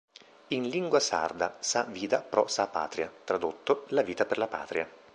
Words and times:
In 0.47 0.67
lingua 0.67 0.99
sarda 0.99 1.57
"Sa 1.59 1.83
vida 1.83 2.23
pro 2.23 2.47
sa 2.47 2.65
Patria", 2.65 3.13
tradotto 3.23 3.85
"La 3.89 4.01
vita 4.01 4.25
per 4.25 4.39
la 4.39 4.47
Patria". 4.47 4.89